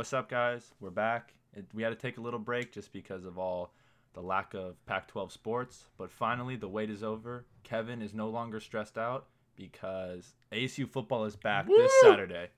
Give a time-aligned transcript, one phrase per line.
[0.00, 0.72] What's up, guys?
[0.80, 1.34] We're back.
[1.52, 3.74] It, we had to take a little break just because of all
[4.14, 7.44] the lack of Pac 12 sports, but finally the wait is over.
[7.64, 9.26] Kevin is no longer stressed out
[9.56, 11.76] because ASU football is back Woo!
[11.76, 12.48] this Saturday.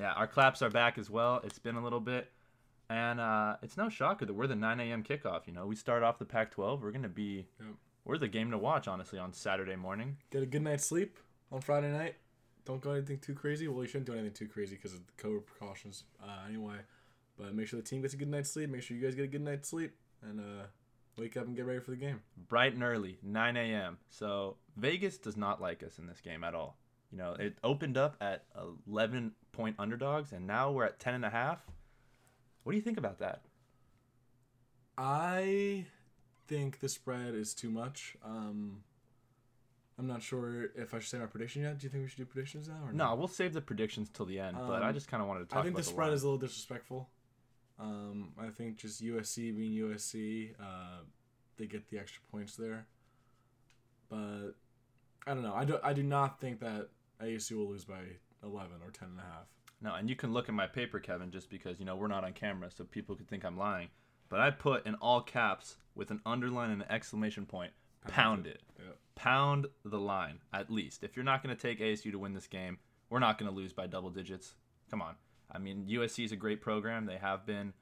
[0.00, 1.42] Yeah, our claps are back as well.
[1.44, 2.32] It's been a little bit.
[2.88, 5.02] And uh, it's no shocker that we're the 9 a.m.
[5.02, 5.46] kickoff.
[5.46, 6.82] You know, we start off the Pac 12.
[6.82, 7.74] We're going to be, yep.
[8.06, 10.16] we're the game to watch, honestly, on Saturday morning.
[10.30, 11.18] Get a good night's sleep
[11.52, 12.14] on Friday night.
[12.68, 13.66] Don't go anything too crazy.
[13.66, 16.76] Well, you shouldn't do anything too crazy because of the COVID precautions uh, anyway.
[17.38, 18.68] But make sure the team gets a good night's sleep.
[18.68, 19.94] Make sure you guys get a good night's sleep.
[20.22, 20.64] And uh,
[21.16, 22.20] wake up and get ready for the game.
[22.48, 23.96] Bright and early, 9 a.m.
[24.10, 26.76] So Vegas does not like us in this game at all.
[27.10, 28.44] You know, it opened up at
[28.86, 31.64] 11 point underdogs, and now we're at 10 and a half.
[32.64, 33.40] What do you think about that?
[34.98, 35.86] I
[36.48, 38.14] think the spread is too much.
[38.22, 38.82] Um,
[39.98, 41.78] I'm not sure if I should say my prediction yet.
[41.78, 42.76] Do you think we should do predictions now?
[42.86, 44.56] Or no, we'll save the predictions till the end.
[44.56, 45.58] Um, but I um, just kind of wanted to talk.
[45.58, 47.08] I think the spread is a little disrespectful.
[47.80, 51.02] Um, I think just USC being USC, uh,
[51.56, 52.86] they get the extra points there.
[54.08, 54.54] But
[55.26, 55.54] I don't know.
[55.54, 56.88] I do, I do not think that
[57.22, 58.00] ASU will lose by
[58.42, 59.46] 11 or 10 and a half.
[59.80, 62.24] No, and you can look at my paper, Kevin, just because, you know, we're not
[62.24, 63.88] on camera, so people could think I'm lying.
[64.28, 68.46] But I put in all caps with an underline and an exclamation point, pound, pound
[68.46, 68.62] it.
[68.76, 68.84] it.
[68.84, 68.98] Yep.
[69.18, 71.02] Pound the line, at least.
[71.02, 72.78] If you're not going to take ASU to win this game,
[73.10, 74.54] we're not going to lose by double digits.
[74.92, 75.16] Come on.
[75.50, 77.04] I mean, USC is a great program.
[77.04, 77.72] They have been,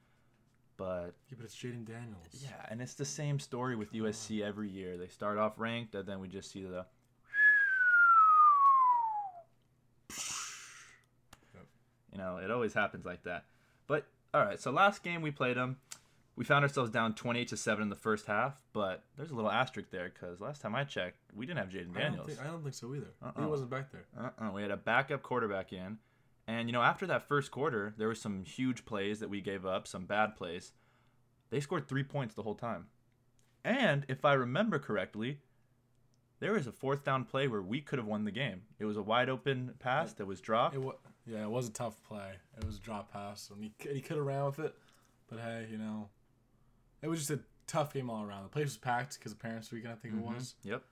[0.77, 2.25] but yeah, but it's Jayden Daniels.
[2.41, 4.97] Yeah, and it's the same story with USC every year.
[4.97, 6.85] They start off ranked, and then we just see the.
[12.11, 13.45] You know, it always happens like that.
[13.85, 15.77] But all right, so last game we played them,
[16.37, 18.61] we found ourselves down 28 to seven in the first half.
[18.71, 21.93] But there's a little asterisk there because last time I checked, we didn't have Jayden
[21.93, 21.97] Daniels.
[21.97, 23.13] I don't, think, I don't think so either.
[23.21, 23.41] Uh-uh.
[23.41, 24.05] He wasn't back there.
[24.17, 24.51] Uh-uh.
[24.53, 25.97] We had a backup quarterback in
[26.47, 29.65] and you know, after that first quarter, there were some huge plays that we gave
[29.65, 30.71] up, some bad plays.
[31.49, 32.87] They scored three points the whole time.
[33.65, 35.39] And if I remember correctly,
[36.39, 38.61] there was a fourth down play where we could have won the game.
[38.79, 40.75] It was a wide open pass that was dropped.
[40.75, 40.81] It
[41.25, 42.31] yeah, it was a tough play.
[42.57, 44.73] It was a drop pass, and he, he could have ran with it.
[45.29, 46.07] But hey, you know,
[47.01, 48.43] it was just a tough game all around.
[48.43, 50.31] The place was packed because of Parents Weekend, I think mm-hmm.
[50.31, 50.55] it was.
[50.63, 50.83] Yep.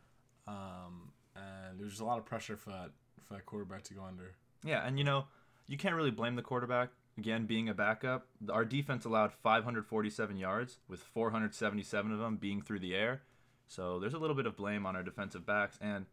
[0.48, 2.92] Um, and there was just a lot of pressure for that
[3.24, 4.36] for that quarterback to go under.
[4.64, 5.26] Yeah, and you know,
[5.68, 6.90] you can't really blame the quarterback.
[7.18, 12.80] Again, being a backup, our defense allowed 547 yards, with 477 of them being through
[12.80, 13.22] the air.
[13.68, 15.80] So there's a little bit of blame on our defensive backs.
[15.82, 16.06] And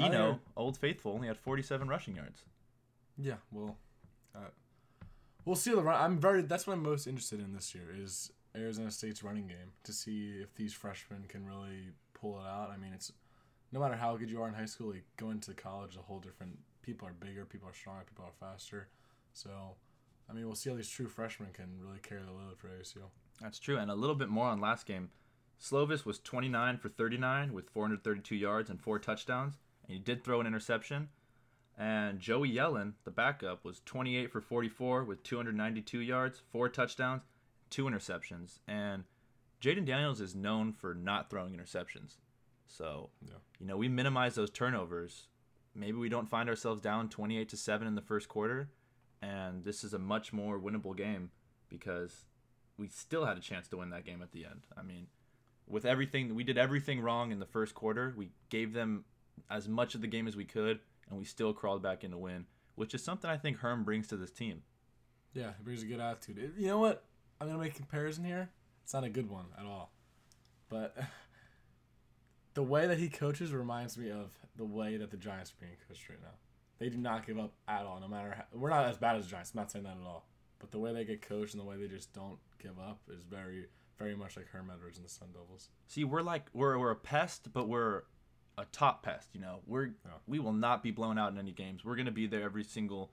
[0.00, 2.44] Eno, Old Faithful, only had 47 rushing yards.
[3.18, 3.76] Yeah, well,
[4.34, 4.50] uh,
[5.44, 6.00] we'll see the run.
[6.00, 6.42] I'm very.
[6.42, 10.34] That's what I'm most interested in this year is Arizona State's running game to see
[10.42, 12.70] if these freshmen can really pull it out.
[12.72, 13.12] I mean, it's
[13.72, 16.20] no matter how good you are in high school, like going to college a whole
[16.20, 18.88] different people are bigger, people are stronger, people are faster.
[19.32, 19.50] So,
[20.28, 23.04] I mean, we'll see how these true freshmen can really carry the load for ASU.
[23.40, 23.78] That's true.
[23.78, 25.10] And a little bit more on last game.
[25.60, 29.54] Slovis was 29 for 39 with 432 yards and four touchdowns.
[29.86, 31.08] And he did throw an interception.
[31.78, 37.22] And Joey Yellen, the backup, was 28 for 44 with 292 yards, four touchdowns,
[37.72, 38.60] two interceptions.
[38.68, 39.04] And
[39.60, 42.18] Jayden Daniels is known for not throwing interceptions.
[42.68, 43.34] So, yeah.
[43.58, 45.26] you know, we minimize those turnovers
[45.74, 48.70] maybe we don't find ourselves down 28 to 7 in the first quarter
[49.20, 51.30] and this is a much more winnable game
[51.68, 52.26] because
[52.76, 54.66] we still had a chance to win that game at the end.
[54.76, 55.06] I mean,
[55.68, 58.12] with everything we did everything wrong in the first quarter.
[58.16, 59.04] We gave them
[59.50, 62.18] as much of the game as we could and we still crawled back in to
[62.18, 64.62] win, which is something I think Herm brings to this team.
[65.34, 66.54] Yeah, he brings a good attitude.
[66.58, 67.04] You know what?
[67.42, 68.50] I'm going to make a comparison here.
[68.84, 69.90] It's not a good one at all.
[70.68, 70.96] But
[72.54, 75.76] the way that he coaches reminds me of the way that the Giants are being
[75.88, 76.34] coached right now.
[76.78, 78.44] They do not give up at all, no matter how.
[78.56, 79.50] We're not as bad as the Giants.
[79.54, 80.28] I'm not saying that at all.
[80.60, 83.24] But the way they get coached and the way they just don't give up is
[83.24, 83.66] very,
[83.98, 85.70] very much like Herm Edwards and the Sun Devils.
[85.88, 88.04] See, we're like we're we're a pest, but we're
[88.56, 89.30] a top pest.
[89.32, 90.12] You know, we're yeah.
[90.28, 91.84] we will not be blown out in any games.
[91.84, 93.10] We're gonna be there every single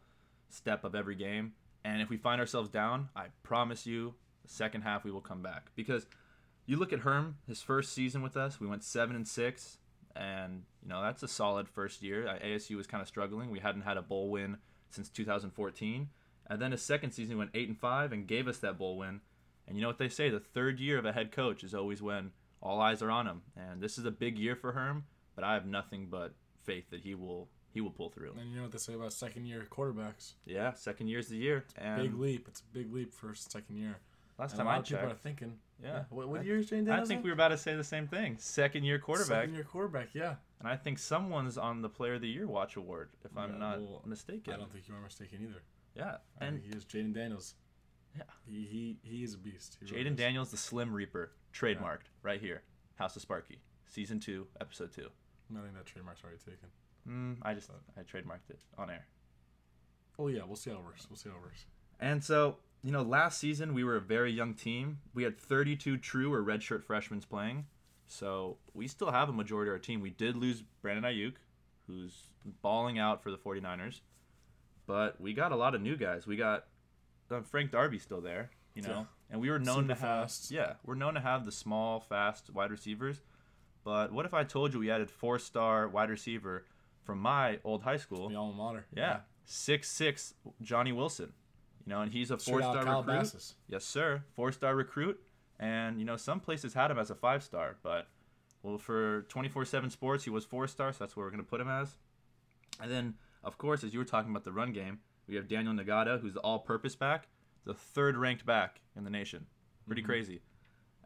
[0.49, 1.53] step of every game.
[1.83, 5.41] And if we find ourselves down, I promise you, the second half we will come
[5.41, 6.05] back because
[6.65, 9.77] you look at Herm, his first season with us, we went seven and six,
[10.15, 12.25] and you know that's a solid first year.
[12.43, 13.49] ASU was kind of struggling.
[13.49, 14.57] We hadn't had a bowl win
[14.89, 16.09] since 2014,
[16.47, 19.21] And then his second season, went eight and five and gave us that bowl win.
[19.67, 22.01] And you know what they say: the third year of a head coach is always
[22.01, 22.31] when
[22.61, 23.41] all eyes are on him.
[23.55, 25.05] And this is a big year for Herm,
[25.35, 26.33] but I have nothing but
[26.63, 28.33] faith that he will he will pull through.
[28.39, 30.33] And you know what they say about second year quarterbacks?
[30.45, 31.65] Yeah, second year's the year.
[31.77, 32.47] And Big leap.
[32.47, 33.97] It's a big leap for second year.
[34.37, 35.53] last And a time lot I of people are thinking.
[35.81, 36.03] Yeah.
[36.09, 37.23] What, what I- year is Jane I think in?
[37.23, 38.35] we were about to say the same thing.
[38.39, 40.09] Second year quarterback, Second year quarterback.
[40.13, 40.35] Yeah.
[40.59, 43.79] and I think someone's on the Player of the Year watch award, if I'm not
[43.79, 44.53] well, mistaken.
[44.53, 45.61] I don't think you are mistaken either.
[45.95, 47.55] Yeah, I and think he is Jayden Daniels.
[48.15, 48.23] Yeah.
[48.45, 49.77] He he, he is a beast.
[49.81, 50.15] Really Jayden.
[50.15, 52.63] Daniels, the Slim Reaper, trademarked right here,
[52.95, 55.09] House of Sparky, season two, episode two.
[55.55, 56.69] I think that trademark's already taken.
[57.07, 59.05] Mm, I just I trademarked it on air.
[60.17, 61.07] Oh yeah, we'll see how it works.
[61.09, 61.65] We'll see how it works.
[61.99, 64.99] And so, you know, last season we were a very young team.
[65.13, 67.65] We had 32 true or redshirt freshmen playing.
[68.07, 70.01] So we still have a majority of our team.
[70.01, 71.35] We did lose Brandon Aiyuk,
[71.87, 72.23] who's
[72.61, 74.01] balling out for the 49ers.
[74.87, 76.25] But we got a lot of new guys.
[76.25, 76.65] We got
[77.29, 78.89] uh, Frank Darby still there, you know.
[78.89, 79.03] Yeah.
[79.31, 82.49] And we were known Super to have yeah, we're known to have the small, fast
[82.49, 83.21] wide receivers.
[83.83, 86.65] But what if I told you we added four-star wide receiver
[87.09, 88.29] from my old high school?
[88.29, 88.85] The alma mater.
[88.95, 91.33] Yeah, six six Johnny Wilson.
[91.83, 93.55] You know, and he's a four star recruit.
[93.67, 95.19] Yes, sir, four star recruit.
[95.59, 98.07] And you know, some places had him as a five star, but
[98.61, 101.41] well, for twenty four seven Sports, he was four star, so that's what we're gonna
[101.41, 101.97] put him as.
[102.79, 105.83] And then, of course, as you were talking about the run game, we have Daniyel
[105.83, 107.27] Ngata, who's the all purpose back,
[107.65, 109.47] the third ranked back in the nation.
[109.87, 110.11] Pretty mm-hmm.
[110.11, 110.41] crazy.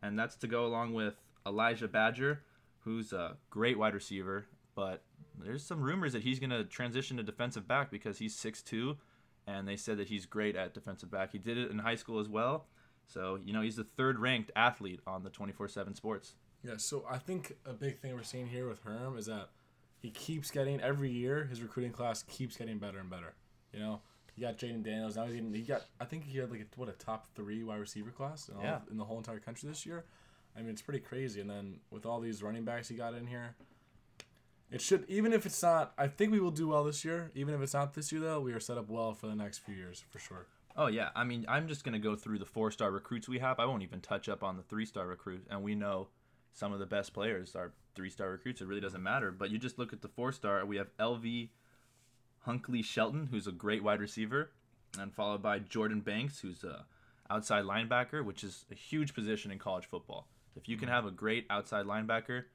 [0.01, 1.15] And that's to go along with
[1.47, 2.41] Elijah Badger,
[2.79, 5.03] who's a great wide receiver, but
[5.37, 8.97] there's some rumors that he's going to transition to defensive back because he's 6'2,
[9.47, 11.31] and they said that he's great at defensive back.
[11.31, 12.65] He did it in high school as well.
[13.07, 16.35] So, you know, he's the third ranked athlete on the 24 7 sports.
[16.63, 19.49] Yeah, so I think a big thing we're seeing here with Herm is that
[20.01, 23.33] he keeps getting every year his recruiting class keeps getting better and better.
[23.73, 24.01] You know,
[24.33, 25.17] he got Jayden Daniels.
[25.17, 27.63] Now he's getting, he got I think he had like a, what a top three
[27.63, 28.79] wide receiver class in, all, Yeah.
[28.89, 30.05] in the whole entire country this year.
[30.55, 31.41] I mean, it's pretty crazy.
[31.41, 33.55] And then with all these running backs he got in here,
[34.73, 35.93] it should even if it's not.
[35.97, 37.31] I think we will do well this year.
[37.35, 39.59] Even if it's not this year though, we are set up well for the next
[39.59, 40.47] few years for sure.
[40.75, 43.59] Oh yeah, I mean, I'm just gonna go through the four-star recruits we have.
[43.59, 46.07] I won't even touch up on the three-star recruits, and we know
[46.53, 48.61] some of the best players are three-star recruits.
[48.61, 49.31] It really doesn't matter.
[49.31, 50.65] But you just look at the four-star.
[50.65, 51.49] We have LV
[52.47, 54.51] Bunkley-Shelton, who's a great wide receiver,
[54.99, 56.85] and followed by Jordan Banks, who's a
[57.29, 60.27] outside linebacker, which is a huge position in college football.
[60.55, 60.95] If you can mm-hmm.
[60.95, 62.45] have a great outside linebacker,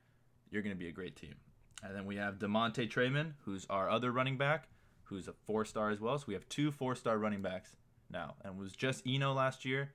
[0.51, 1.35] you're gonna be a great team.
[1.83, 4.69] And then we have DeaMonte Trayanum, who's our other running back,
[5.05, 6.19] who's a four-star as well.
[6.19, 7.77] So we have two four-star running backs
[8.11, 9.93] now, and was just Eno last year,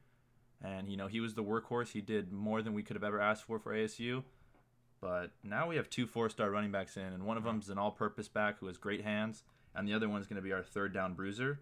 [0.62, 1.92] and you know he was the workhorse.
[1.92, 4.24] He did more than we could have ever asked for for ASU.
[5.02, 8.30] But now we have two four-star running backs in, and one of them's an all-purpose
[8.30, 9.44] back who has great hands,
[9.76, 11.60] and the other one's going to be our third down bruiser.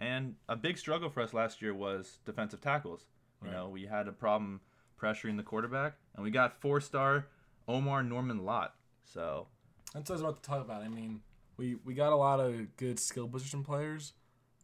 [0.00, 3.06] And a big struggle for us last year was defensive tackles.
[3.44, 4.60] You know, we had a problem
[5.00, 7.28] pressuring the quarterback, and we got four-star
[7.68, 8.74] Omarr Norman-Lott.
[9.12, 9.46] So
[9.94, 10.82] That's what I was about to talk about.
[10.82, 11.20] I mean,
[11.56, 14.12] we we got a lot of good skill position players,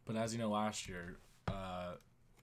[0.04, 1.16] but as you know, last year,
[1.48, 1.92] uh,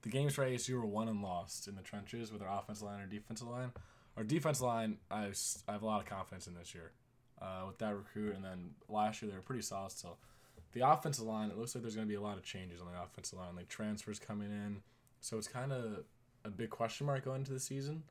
[0.01, 3.01] the games for ASU were won and lost in the trenches with our offensive line
[3.01, 3.71] or defensive line.
[4.17, 5.31] Our defensive line, I,
[5.67, 6.91] I have a lot of confidence in this year
[7.41, 10.17] uh, with that recruit, and then last year they were pretty solid still.
[10.73, 12.87] The offensive line, it looks like there's going to be a lot of changes on
[12.91, 14.81] the offensive line, like transfers coming in,
[15.21, 16.03] so it's kind of
[16.45, 18.03] a big question mark going into the season.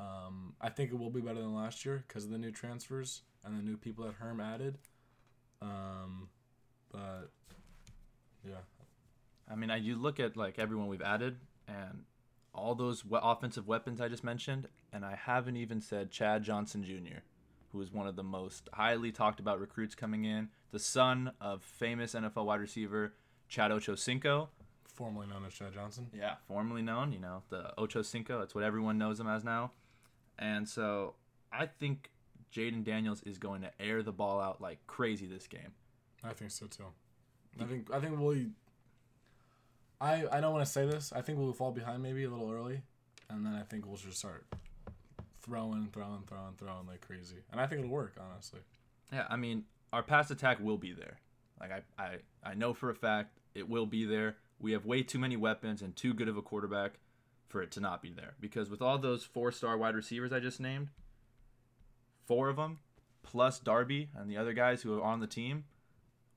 [0.00, 3.22] Um, I think it will be better than last year because of the new transfers
[3.44, 4.78] and the new people that Herm added.
[5.60, 6.28] Um,
[6.90, 7.30] but
[8.46, 8.56] yeah,
[9.50, 11.36] I mean, I, you look at like everyone we've added
[11.68, 12.04] and
[12.54, 16.84] all those we- offensive weapons I just mentioned, and I haven't even said Chad Johnson
[16.84, 17.20] Jr.,
[17.70, 21.62] who is one of the most highly talked about recruits coming in, the son of
[21.62, 23.14] famous NFL wide receiver
[23.48, 24.48] Chad Ochocinco.
[24.84, 26.08] formerly known as Chad Johnson.
[26.12, 28.38] Yeah, formerly known, you know, the Ocho Cinco.
[28.38, 29.72] That's what everyone knows him as now.
[30.38, 31.14] And so
[31.52, 32.10] I think
[32.54, 35.72] Jayden Daniels is going to air the ball out like crazy this game.
[36.24, 36.84] I think so too.
[37.60, 38.46] I think I think we'll.
[40.00, 41.12] I I don't want to say this.
[41.14, 42.82] I think we'll fall behind maybe a little early,
[43.28, 44.46] and then I think we'll just start
[45.42, 47.36] throwing, throwing, throwing, throwing like crazy.
[47.50, 48.60] And I think it'll work honestly.
[49.12, 51.18] Yeah, I mean, our pass attack will be there.
[51.60, 54.36] Like I, I, I know for a fact it will be there.
[54.60, 56.98] We have way too many weapons and too good of a quarterback
[57.52, 58.34] for it to not be there.
[58.40, 60.88] Because with all those four-star wide receivers I just named,
[62.26, 62.78] four of them
[63.22, 65.64] plus Darby and the other guys who are on the team,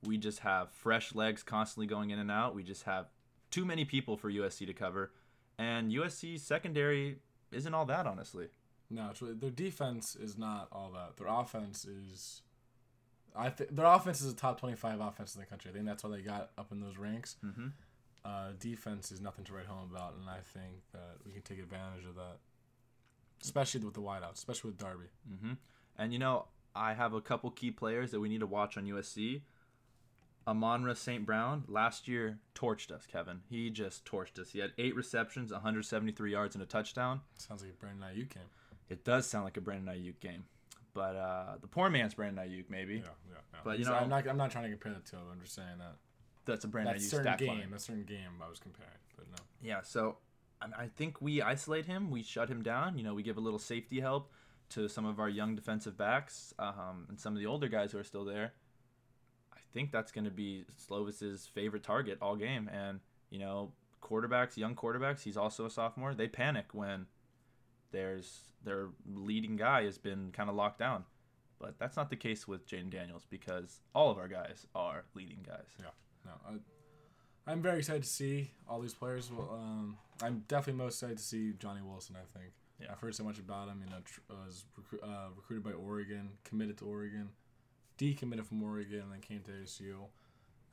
[0.04, 2.54] we just have fresh legs constantly going in and out.
[2.54, 3.06] We just have
[3.50, 5.10] too many people for USC to cover,
[5.58, 7.16] and USC's secondary
[7.50, 8.48] isn't all that honestly.
[8.90, 11.16] No, it's really, their defense is not all that.
[11.16, 12.42] Their offense is.
[13.34, 15.70] I think their offense is a top twenty-five offense in the country.
[15.70, 17.36] I think that's why they got up in those ranks.
[17.44, 17.72] Mhm.
[18.26, 21.58] Uh, defense is nothing to write home about, and I think that we can take
[21.60, 22.38] advantage of that,
[23.42, 25.06] especially with the wideouts, especially with Darby.
[25.32, 25.52] Mm-hmm.
[25.98, 28.84] And you know, I have a couple key players that we need to watch on
[28.84, 29.42] USC.
[30.48, 31.26] Amon-Ra St.
[31.26, 33.40] Brown last year torched us, Kevin.
[33.50, 34.50] He just torched us.
[34.50, 37.20] He had eight receptions, 173 yards, and a touchdown.
[37.36, 38.44] Sounds like a Brandon Aiyuk game.
[38.88, 40.44] It does sound like a Brandon Aiyuk game,
[40.94, 42.94] but uh, the poor man's Brandon Aiyuk, maybe.
[42.96, 43.34] Yeah, yeah.
[43.52, 43.58] yeah.
[43.64, 44.28] But, you So know- I'm not.
[44.28, 45.16] I'm not trying to compare the two.
[45.16, 45.96] I'm just saying that
[46.46, 47.70] That's a Brandon that Aiyuk certain game, line.
[47.70, 49.36] that certain game, I was comparing, but no.
[49.62, 50.16] Yeah, so
[50.62, 52.10] I, I think we isolate him.
[52.10, 52.96] We shut him down.
[52.96, 54.32] You know, we give a little safety help
[54.70, 57.98] to some of our young defensive backs um, and some of the older guys who
[57.98, 58.52] are still there.
[59.52, 62.70] I think that's going to be Slovis's favorite target all game.
[62.72, 63.00] And
[63.30, 63.72] you know,
[64.02, 65.22] quarterbacks, young quarterbacks.
[65.22, 66.14] He's also a sophomore.
[66.14, 67.06] They panic when
[67.92, 71.04] there's their leading guy has been kind of locked down.
[71.58, 75.38] But that's not the case with Jayden Daniels because all of our guys are leading
[75.46, 75.66] guys.
[75.78, 75.86] Yeah,
[76.24, 76.32] no.
[76.46, 79.30] I, I'm very excited to see all these players.
[79.30, 82.16] Well, um, I'm definitely most excited to see Johnny Wilson.
[82.16, 82.52] I think.
[82.80, 82.88] Yeah.
[82.92, 83.82] I've heard so much about him.
[83.84, 87.30] You know, tr- was recru- uh, recruited by Oregon, committed to Oregon,
[87.98, 89.94] decommitted from Oregon, and then came to ASU.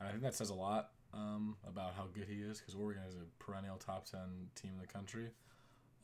[0.00, 3.04] And I think that says a lot um, about how good he is because Oregon
[3.08, 5.28] is a perennial top ten team in the country.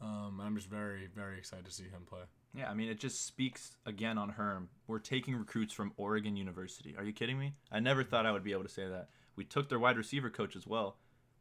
[0.00, 2.22] Um, and I'm just very, very excited to see him play.
[2.54, 4.70] Yeah, I mean, it just speaks again on Herm.
[4.88, 6.96] We're taking recruits from Oregon University.
[6.98, 7.54] Are you kidding me?
[7.70, 9.08] I never thought I would be able to say that.
[9.36, 10.96] We took their wide receiver coach as well.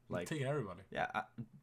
[0.08, 0.82] Like, Taking everybody.
[0.92, 1.22] yeah, I,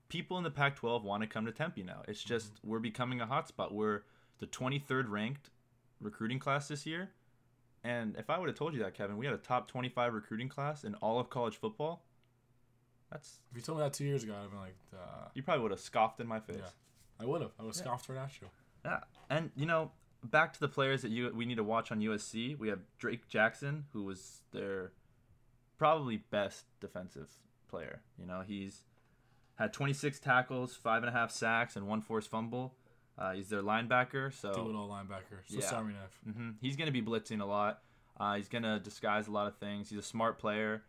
[0.09, 2.03] people in the Pac 12 want to come to Tempe now.
[2.09, 3.73] It's just we're becoming a hotspot.
[3.73, 4.03] We're
[4.39, 5.51] the 23rd ranked
[6.01, 7.11] recruiting class this year.
[7.83, 10.49] And if I would have told you that, Kevin, we had a top 25 recruiting
[10.49, 12.05] class in all of college football,
[13.11, 15.43] that's If you told me that two years ago, I'd have been like, uh, you
[15.43, 16.57] probably would have scoffed in my face.
[16.59, 16.69] Yeah.
[17.21, 17.53] I would have.
[17.59, 18.49] I would have scoffed right at you.
[18.87, 22.01] Yeah, and you know, back to the players that you we need to watch on
[22.01, 22.59] USC.
[22.59, 24.93] We have Drake Jackson, who was their
[25.79, 27.31] probably best defensive
[27.69, 28.01] player.
[28.19, 28.85] You know, he's
[29.57, 32.75] had 26 tackles, five and a half sacks, and one forced fumble.
[33.19, 35.41] Uh, he's their linebacker, so Do it all linebacker.
[35.47, 35.83] So Yeah.
[35.83, 36.21] Knife.
[36.37, 37.83] hmm He's going to be blitzing a lot.
[38.19, 39.89] Uh, he's going to disguise a lot of things.
[39.91, 40.83] He's a smart player.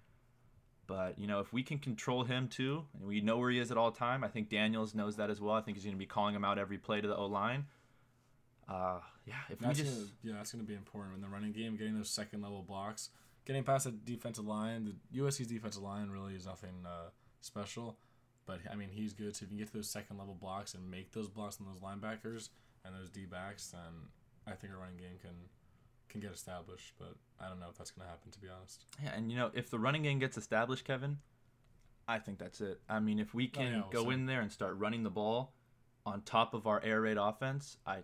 [0.87, 3.71] But, you know, if we can control him too, and we know where he is
[3.71, 5.53] at all time, I think Daniels knows that as well.
[5.55, 7.65] I think he's going to be calling him out every play to the O line.
[8.67, 9.91] Uh, yeah, if we That's just.
[9.95, 11.77] gonna, yeah, that's going to be important in the running game.
[11.77, 13.09] Getting those second level blocks,
[13.45, 14.93] getting past the defensive line.
[15.11, 17.09] The USC's defensive line really is nothing uh,
[17.41, 17.97] special,
[18.45, 19.35] but I mean he's good.
[19.35, 21.67] So if you can get to those second level blocks and make those blocks on
[21.67, 22.49] those linebackers
[22.83, 24.09] and those D backs, then
[24.45, 25.31] I think our running game can
[26.09, 26.93] can get established.
[26.99, 28.83] But I don't know if that's going to happen to be honest.
[29.03, 31.17] Yeah, and, you know, if the running game gets established, Kevin,
[32.07, 32.79] I think that's it.
[32.89, 35.09] I mean, if we Oh, can yeah, go so- in there and start running the
[35.09, 35.53] ball
[36.05, 37.97] on top of our air raid offense, I,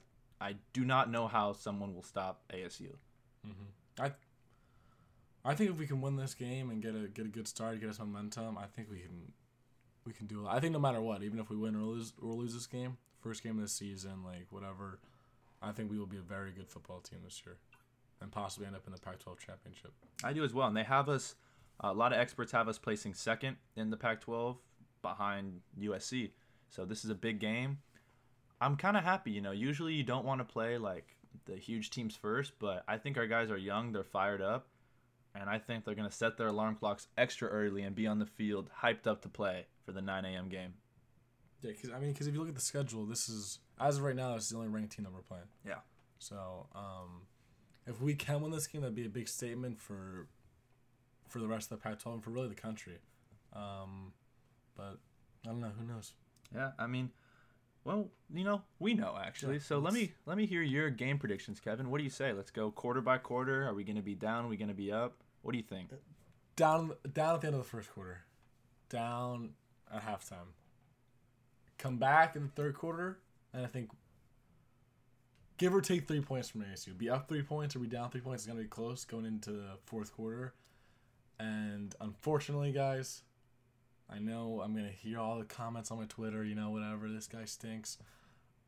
[0.43, 2.89] I do not know how someone will stop ASU.
[3.47, 4.03] Mm-hmm.
[4.03, 4.11] I
[5.45, 7.79] I think if we can win this game and get a get a good start,
[7.79, 9.31] get us momentum, I think we can
[10.05, 10.49] we can do it.
[10.49, 12.97] I think no matter what, even if we win or lose or lose this game,
[13.21, 14.99] first game of the season, like whatever,
[15.61, 17.55] I think we will be a very good football team this year,
[18.21, 19.93] and possibly end up in the Pac-12 championship.
[20.25, 21.35] I do as well, and they have us.
[21.79, 24.57] A lot of experts have us placing second in the Pac-12
[25.01, 26.31] behind USC.
[26.69, 27.79] So this is a big game.
[28.61, 29.31] I'm kind of happy.
[29.31, 32.97] You know, usually you don't want to play like the huge teams first, but I
[32.97, 33.91] think our guys are young.
[33.91, 34.67] They're fired up,
[35.35, 38.25] and I think they're gonna set their alarm clocks extra early and be on the
[38.25, 40.49] field, hyped up to play for the 9 a.m.
[40.49, 40.73] game.
[41.61, 44.03] Yeah, because I mean, because if you look at the schedule, this is as of
[44.03, 45.47] right now, this is the only ranked team that we're playing.
[45.65, 45.79] Yeah.
[46.19, 47.27] So, um,
[47.85, 50.27] if we can win this game, that'd be a big statement for
[51.27, 52.99] for the rest of the Pac-12 and for really the country.
[53.53, 54.13] Um,
[54.75, 54.99] but
[55.45, 55.71] I don't know.
[55.79, 56.13] Who knows?
[56.53, 57.11] Yeah, I mean,
[57.85, 59.55] well, you know, we know actually.
[59.55, 61.89] Yeah, so let let's- me let me hear your game predictions, Kevin.
[61.89, 62.33] What do you say?
[62.33, 63.67] Let's go quarter by quarter.
[63.67, 64.45] Are we going to be down?
[64.45, 65.23] Are we going to be up?
[65.41, 65.91] What do you think?
[65.91, 65.97] Uh,
[66.55, 68.21] down, down at the end of the first quarter,
[68.89, 69.51] down
[69.93, 70.53] at halftime.
[71.77, 73.19] Come back in the third quarter,
[73.53, 73.89] and I think
[75.57, 76.97] give or take three points from ASU.
[76.97, 78.43] Be up three points or be down three points.
[78.43, 80.53] It's gonna be close going into the fourth quarter.
[81.39, 83.23] And unfortunately, guys,
[84.13, 86.43] I know I'm gonna hear all the comments on my Twitter.
[86.43, 87.09] You know, whatever.
[87.09, 87.97] This guy stinks.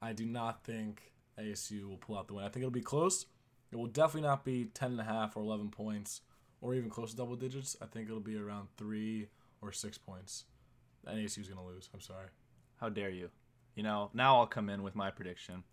[0.01, 2.45] I do not think ASU will pull out the win.
[2.45, 3.25] I think it'll be close.
[3.71, 6.21] It will definitely not be 10 and a half or 11 points
[6.61, 7.75] or even close to double digits.
[7.81, 9.27] I think it'll be around three
[9.61, 10.45] or six points.
[11.05, 11.89] And ASU is gonna lose.
[11.93, 12.27] I'm sorry.
[12.77, 13.29] How dare you?
[13.75, 15.63] You know, now I'll come in with my prediction.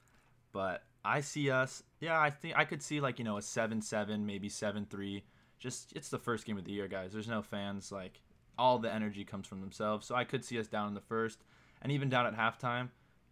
[0.52, 4.20] But I see us, yeah, I think I could see like, you know, a 7-7,
[4.20, 5.22] maybe 7-3.
[5.58, 7.12] Just it's the first game of the year, guys.
[7.12, 8.20] There's no fans like
[8.58, 10.06] all the energy comes from themselves.
[10.06, 11.44] So I could see us down in the first
[11.80, 12.88] and even down at halftime.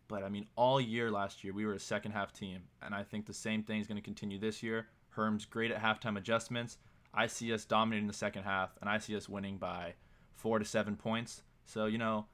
[0.09, 3.05] But I mean, all year last year we were a second half team, and I
[3.05, 4.89] think the same thing is going to continue this year.
[5.11, 6.79] Herm's great at halftime adjustments.
[7.15, 9.95] I see us dominating the second half, and I see us winning by
[10.35, 11.43] four to seven points.
[11.65, 12.27] So, you know,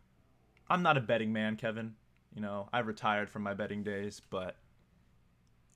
[0.68, 1.94] I'm not a betting man, Kevin.
[2.34, 4.56] You know, I retired from my betting days, but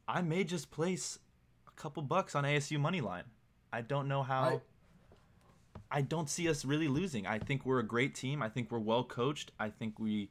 [0.09, 1.19] I may just place
[1.67, 3.25] a couple bucks on ASU money line.
[3.73, 4.43] I don't know how.
[4.43, 4.61] I,
[5.91, 7.27] I don't see us really losing.
[7.27, 8.43] I think we're a great team.
[8.43, 9.51] I think we're well coached.
[9.59, 10.31] I think we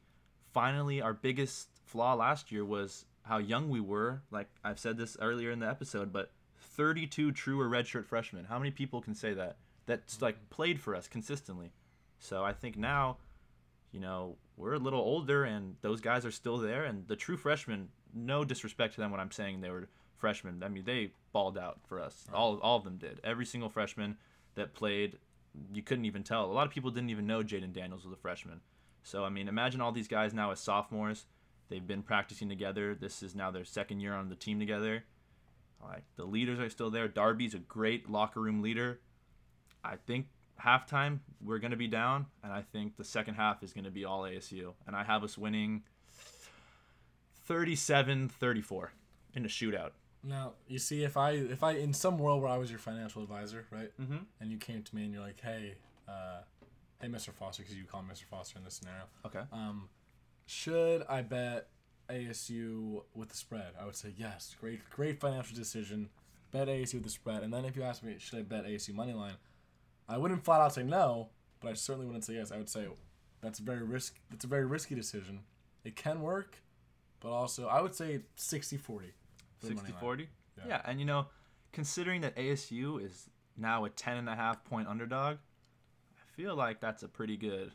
[0.52, 4.22] finally our biggest flaw last year was how young we were.
[4.30, 8.44] Like I've said this earlier in the episode, but 32 true or redshirt freshmen.
[8.44, 9.56] How many people can say that?
[9.86, 10.48] That's like mm-hmm.
[10.50, 11.72] played for us consistently.
[12.18, 13.18] So I think now,
[13.92, 16.84] you know, we're a little older and those guys are still there.
[16.84, 20.62] And the true freshmen, no disrespect to them when I'm saying they were freshmen.
[20.62, 22.26] I mean, they balled out for us.
[22.32, 23.20] All, all of them did.
[23.24, 24.16] Every single freshman
[24.54, 25.18] that played,
[25.72, 26.44] you couldn't even tell.
[26.44, 28.60] A lot of people didn't even know Jayden Daniels was a freshman.
[29.02, 31.26] So, I mean, imagine all these guys now as sophomores.
[31.68, 32.94] They've been practicing together.
[32.94, 35.04] This is now their second year on the team together.
[35.82, 37.08] Like the leaders are still there.
[37.08, 39.00] Darby's a great locker room leader.
[39.82, 40.26] I think
[40.62, 43.90] halftime we're going to be down, and I think the second half is going to
[43.90, 44.74] be all ASU.
[44.86, 45.82] And I have us winning
[47.48, 48.88] 37-34
[49.34, 49.92] in a shootout.
[50.22, 53.22] Now you see, if I if I in some world where I was your financial
[53.22, 54.16] advisor, right, Mm-hmm.
[54.40, 55.74] and you came to me and you're like, hey,
[56.08, 56.40] uh,
[57.00, 57.32] hey, Mr.
[57.32, 58.24] Foster, because you call Mr.
[58.24, 59.40] Foster in this scenario, Okay.
[59.52, 59.88] um,
[60.46, 61.68] should I bet
[62.10, 63.72] ASU with the spread?
[63.80, 64.56] I would say yes.
[64.60, 66.08] Great, great financial decision.
[66.52, 68.92] Bet ASU with the spread, and then if you ask me, should I bet ASU
[68.92, 69.36] money line?
[70.08, 71.28] I wouldn't flat out say no,
[71.60, 72.50] but I certainly wouldn't say yes.
[72.50, 72.88] I would say
[73.40, 74.18] that's a very risk.
[74.30, 75.40] That's a very risky decision.
[75.84, 76.56] It can work,
[77.20, 79.12] but also I would say 60-40.
[79.60, 80.00] For the money 60 line.
[80.00, 80.64] 40 Yeah.
[80.68, 80.82] yeah.
[80.84, 81.26] and you know
[81.72, 85.36] considering that asu is now a 10 and a half point underdog
[86.16, 87.72] i feel like that's a pretty good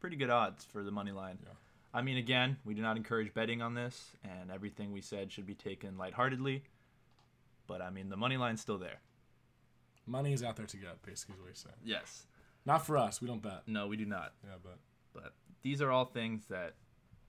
[0.00, 1.52] pretty good odds for the money line Yeah.
[1.94, 5.46] i mean again we do not encourage betting on this and everything we said should
[5.46, 6.64] be taken lightheartedly
[7.66, 9.00] but i mean the money line's still there
[10.08, 11.74] Money is out there to get, basically, is what you're saying.
[11.84, 12.26] yes
[12.64, 13.20] Not for us.
[13.20, 13.62] We don't bet.
[13.66, 14.78] no we do not Yeah, but
[15.12, 15.32] but
[15.62, 16.74] these are all things that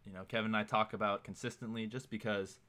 [0.06, 2.60] you know Kevin and I talk about consistently just because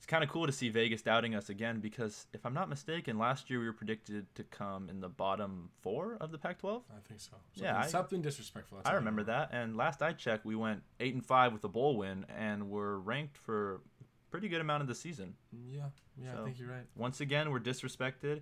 [0.00, 3.18] it's kind of cool to see Vegas doubting us again because if I'm not mistaken
[3.18, 7.00] last year we were predicted to come in the bottom 4 of the Pac-12 I
[7.06, 7.32] think so.
[7.54, 8.80] Yeah, Something- I- something disrespectful.
[8.86, 11.98] I remember that and last I checked we went 8 and 5 with a bowl
[11.98, 16.40] win and we're ranked for a pretty good amount of the season Yeah, yeah, So-
[16.40, 16.86] I think you're right.
[16.96, 18.40] once again we're disrespected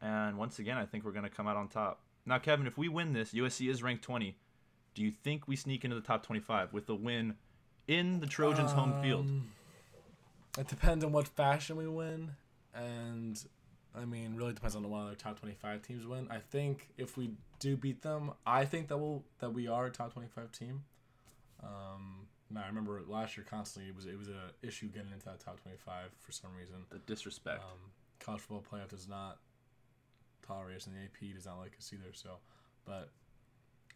[0.00, 2.78] and once again I think we're going to come out on top now Kevin if
[2.78, 4.36] we win this USC is ranked 20
[4.94, 7.34] do you think we sneak into the top 25 with a win
[7.88, 9.48] in the Trojans home field Um,
[10.58, 12.32] It depends on what fashion we win,
[12.74, 13.42] and
[13.94, 16.28] I mean, really depends on what other top twenty-five teams win.
[16.30, 19.90] I think if we do beat them, I think that we'll that we are a
[19.90, 20.84] top twenty-five team.
[21.62, 25.24] Um, now I remember last year constantly it was it was a issue getting into
[25.24, 26.84] that top twenty-five for some reason.
[26.90, 27.78] the disrespect Um,
[28.20, 29.38] college football playoff does not
[30.46, 32.12] tolerate us, and the AP does not like us either.
[32.12, 32.36] So,
[32.84, 33.08] but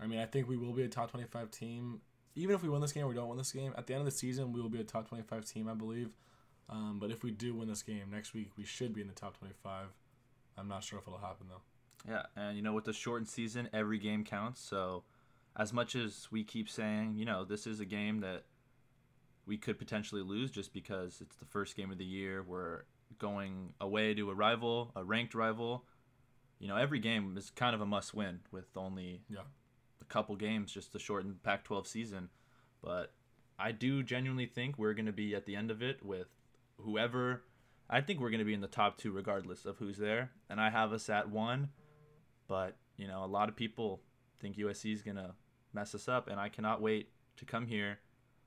[0.01, 2.01] I mean, I think we will be a top twenty-five team.
[2.35, 4.01] Even if we win this game or we don't win this game, at the end
[4.01, 6.11] of the season, we will be a top twenty-five team, I believe.
[6.69, 9.15] Um, but if we do win this game next week, we should be in the
[9.15, 9.87] top twenty-five.
[10.59, 11.63] I'm not sure if it'll happen though.
[12.13, 14.61] Yeah, and you know, with the shortened season, every game counts.
[14.61, 15.05] So,
[15.57, 18.45] as much as we keep saying, you know, this is a game that
[19.47, 22.83] we could potentially lose just because it's the first game of the year, we're
[23.19, 25.85] going away to a rival, a ranked rival.
[26.59, 29.43] You know, every game is kind of a must win with only Yeah.
[30.01, 32.31] a couple games just to shorten Pac 12 season.
[32.83, 33.13] But
[33.59, 36.29] I do genuinely think we're going to be at the end of it with
[36.79, 37.43] whoever.
[37.89, 40.31] I think we're going to be in the top two regardless of who's there.
[40.51, 41.69] And I have us at one.
[42.49, 44.01] But, you know, a lot of people
[44.41, 45.35] think USC is going to
[45.73, 46.29] mess us up.
[46.29, 47.99] And I cannot wait to come here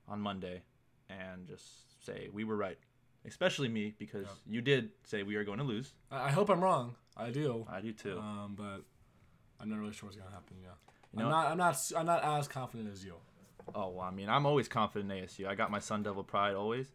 [0.08, 0.62] on Monday
[1.08, 2.78] and just say we were right.
[3.26, 4.54] Especially me because Yeah.
[4.54, 5.92] you did say we are going to lose.
[6.10, 6.94] I, hope I'm wrong.
[7.16, 7.66] I do.
[7.70, 8.18] I do too.
[8.18, 8.82] Um, but
[9.60, 10.56] I'm not really sure what's gonna happen.
[10.62, 10.70] Yeah.
[11.12, 11.50] You I'm not.
[11.50, 11.92] I'm not.
[11.96, 13.14] I'm not as confident as you.
[13.74, 15.46] Oh, well, I mean, I'm always confident in ASU.
[15.46, 16.86] I got my Sun Devil pride always.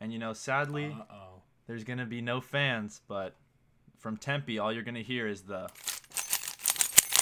[0.00, 1.42] And, you know, sadly, Uh oh.
[1.66, 3.36] there's going to be no fans, but
[3.98, 5.68] from Tempe, all you're going to hear is the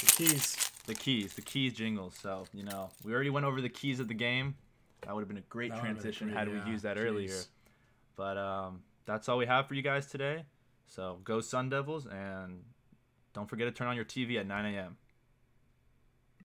[0.00, 0.56] The keys.
[0.86, 2.16] the keys, the keys jingles.
[2.20, 4.54] So, you know, we already went over the keys of the game.
[5.02, 6.64] That would have been a great That transition great, had yeah.
[6.64, 7.36] we used that earlier.
[8.16, 10.44] But um, that's all we have for you guys today.
[10.86, 12.62] So go Sun Devils and
[13.34, 14.96] don't forget to turn on your TV at 9 a.m.